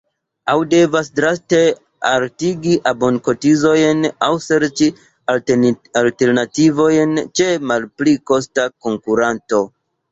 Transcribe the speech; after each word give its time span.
Aŭ 0.51 0.53
devas 0.69 1.09
draste 1.19 1.59
altigi 2.11 2.73
abonkotizojn 2.93 4.03
aŭ 4.29 4.33
serĉi 4.49 4.91
alternativon 5.37 7.17
ĉe 7.39 7.51
malpli 7.73 8.21
kosta 8.33 8.69
konkuranto. 8.89 9.67